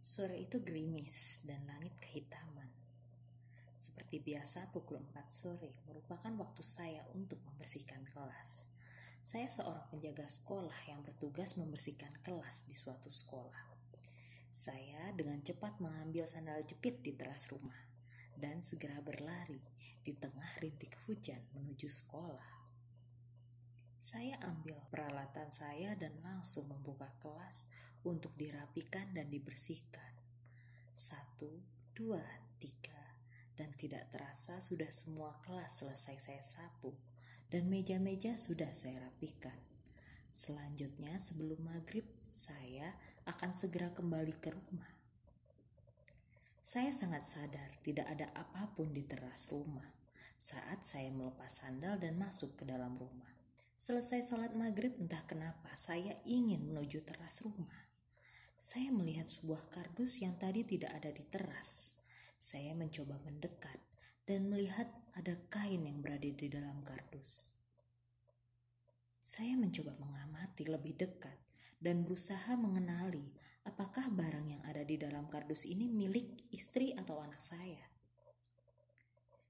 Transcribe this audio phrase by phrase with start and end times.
[0.00, 2.72] Sore itu gerimis dan langit kehitaman.
[3.76, 8.72] Seperti biasa pukul 4 sore merupakan waktu saya untuk membersihkan kelas.
[9.20, 13.76] Saya seorang penjaga sekolah yang bertugas membersihkan kelas di suatu sekolah.
[14.48, 17.76] Saya dengan cepat mengambil sandal jepit di teras rumah
[18.40, 19.60] dan segera berlari
[20.00, 22.59] di tengah rintik hujan menuju sekolah.
[24.00, 27.68] Saya ambil peralatan saya dan langsung membuka kelas
[28.00, 30.16] untuk dirapikan dan dibersihkan.
[30.96, 31.60] Satu,
[31.92, 32.24] dua,
[32.56, 32.96] tiga,
[33.60, 36.96] dan tidak terasa sudah semua kelas selesai saya sapu
[37.52, 39.60] dan meja-meja sudah saya rapikan.
[40.32, 42.96] Selanjutnya sebelum maghrib saya
[43.28, 44.96] akan segera kembali ke rumah.
[46.64, 49.92] Saya sangat sadar tidak ada apa pun di teras rumah
[50.40, 53.39] saat saya melepas sandal dan masuk ke dalam rumah.
[53.80, 57.88] Selesai sholat maghrib, entah kenapa saya ingin menuju teras rumah.
[58.60, 61.96] Saya melihat sebuah kardus yang tadi tidak ada di teras.
[62.36, 63.80] Saya mencoba mendekat
[64.28, 64.84] dan melihat
[65.16, 67.56] ada kain yang berada di dalam kardus.
[69.16, 71.40] Saya mencoba mengamati lebih dekat
[71.80, 73.32] dan berusaha mengenali
[73.64, 77.80] apakah barang yang ada di dalam kardus ini milik istri atau anak saya.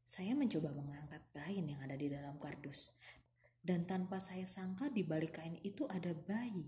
[0.07, 2.95] Saya mencoba mengangkat kain yang ada di dalam kardus
[3.61, 6.65] dan tanpa saya sangka di balik kain itu ada bayi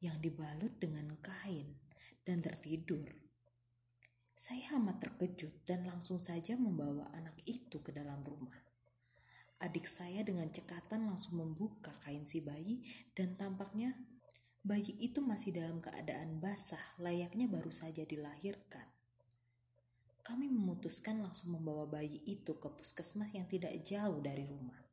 [0.00, 1.76] yang dibalut dengan kain
[2.24, 3.06] dan tertidur.
[4.32, 8.58] Saya amat terkejut dan langsung saja membawa anak itu ke dalam rumah.
[9.62, 12.82] Adik saya dengan cekatan langsung membuka kain si bayi
[13.14, 13.94] dan tampaknya
[14.66, 18.88] bayi itu masih dalam keadaan basah layaknya baru saja dilahirkan.
[20.26, 24.91] Kami memutuskan langsung membawa bayi itu ke puskesmas yang tidak jauh dari rumah.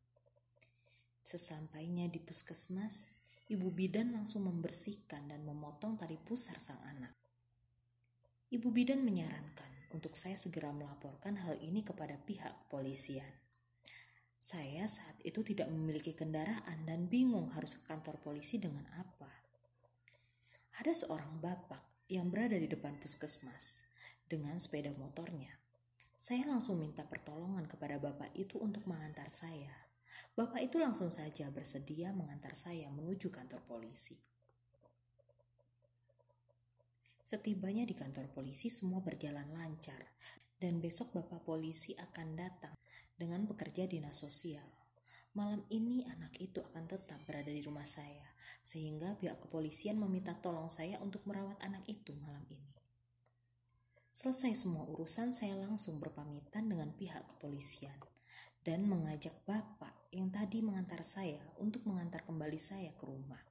[1.24, 3.14] Sesampainya di puskesmas,
[3.50, 7.14] ibu bidan langsung membersihkan dan memotong tali pusar sang anak.
[8.50, 13.30] Ibu bidan menyarankan untuk saya segera melaporkan hal ini kepada pihak kepolisian.
[14.40, 19.28] Saya saat itu tidak memiliki kendaraan dan bingung harus ke kantor polisi dengan apa.
[20.80, 23.84] Ada seorang bapak yang berada di depan puskesmas
[24.24, 25.52] dengan sepeda motornya.
[26.16, 29.89] Saya langsung minta pertolongan kepada bapak itu untuk mengantar saya.
[30.34, 34.16] Bapak itu langsung saja bersedia mengantar saya menuju kantor polisi.
[37.22, 40.02] Setibanya di kantor polisi semua berjalan lancar
[40.58, 42.74] dan besok Bapak polisi akan datang
[43.14, 44.66] dengan bekerja dinas sosial.
[45.38, 48.26] Malam ini anak itu akan tetap berada di rumah saya,
[48.66, 52.74] sehingga pihak kepolisian meminta tolong saya untuk merawat anak itu malam ini.
[54.10, 57.94] Selesai semua urusan, saya langsung berpamitan dengan pihak kepolisian
[58.66, 63.42] dan mengajak Bapak yang tadi mengantar saya untuk mengantar kembali saya ke rumah.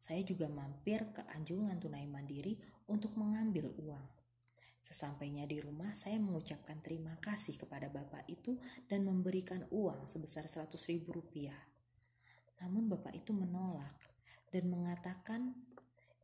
[0.00, 2.56] Saya juga mampir ke anjungan tunai mandiri
[2.88, 4.06] untuk mengambil uang.
[4.80, 8.56] Sesampainya di rumah, saya mengucapkan terima kasih kepada bapak itu
[8.88, 11.60] dan memberikan uang sebesar seratus ribu rupiah.
[12.64, 13.92] Namun bapak itu menolak
[14.48, 15.52] dan mengatakan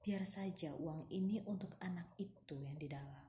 [0.01, 3.25] biar saja uang ini untuk anak itu yang di dalam.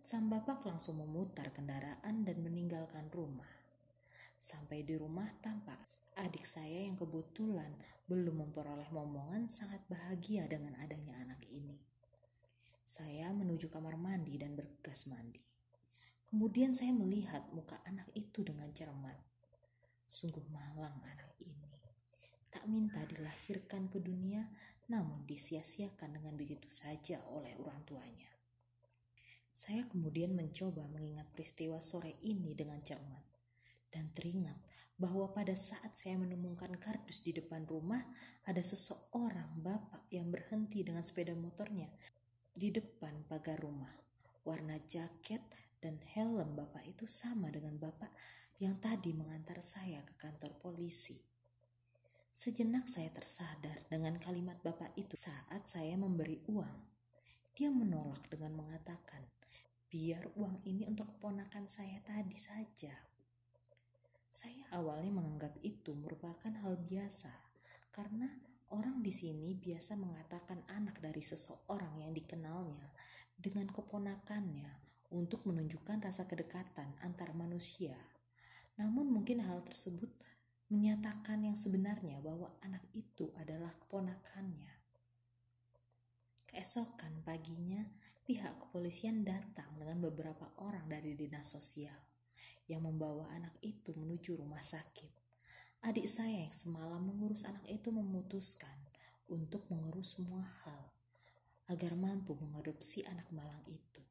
[0.00, 3.65] Sang bapak langsung memutar kendaraan dan meninggalkan rumah.
[4.36, 7.72] Sampai di rumah tampak adik saya yang kebetulan
[8.08, 11.76] belum memperoleh momongan sangat bahagia dengan adanya anak ini.
[12.86, 15.42] Saya menuju kamar mandi dan bergegas mandi.
[16.30, 19.18] Kemudian saya melihat muka anak itu dengan cermat.
[20.06, 21.72] Sungguh malang anak ini.
[22.48, 24.46] Tak minta dilahirkan ke dunia,
[24.86, 28.30] namun disia-siakan dengan begitu saja oleh orang tuanya.
[29.50, 33.35] Saya kemudian mencoba mengingat peristiwa sore ini dengan cermat
[33.96, 34.60] dan teringat
[35.00, 38.04] bahwa pada saat saya menemukan kardus di depan rumah,
[38.44, 41.88] ada seseorang bapak yang berhenti dengan sepeda motornya
[42.52, 43.92] di depan pagar rumah.
[44.44, 45.40] Warna jaket
[45.80, 48.12] dan helm bapak itu sama dengan bapak
[48.56, 51.20] yang tadi mengantar saya ke kantor polisi.
[52.32, 56.76] Sejenak saya tersadar dengan kalimat bapak itu saat saya memberi uang.
[57.56, 59.24] Dia menolak dengan mengatakan,
[59.88, 62.92] biar uang ini untuk keponakan saya tadi saja.
[64.36, 67.32] Saya awalnya menganggap itu merupakan hal biasa
[67.88, 68.28] karena
[68.68, 72.84] orang di sini biasa mengatakan anak dari seseorang yang dikenalnya
[73.32, 74.68] dengan keponakannya
[75.16, 77.96] untuk menunjukkan rasa kedekatan antar manusia.
[78.76, 80.12] Namun mungkin hal tersebut
[80.68, 84.68] menyatakan yang sebenarnya bahwa anak itu adalah keponakannya.
[86.44, 87.88] Keesokan paginya,
[88.28, 92.15] pihak kepolisian datang dengan beberapa orang dari dinas sosial
[92.70, 95.10] yang membawa anak itu menuju rumah sakit.
[95.86, 98.78] Adik saya yang semalam mengurus anak itu memutuskan
[99.26, 100.82] untuk mengurus semua hal.
[101.66, 104.05] agar mampu mengadopsi anak malang itu.